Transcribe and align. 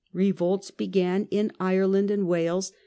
Revolts 0.13 0.71
began 0.71 1.27
in 1.29 1.51
Ireland 1.59 2.09
and 2.09 2.27
Wales. 2.27 2.73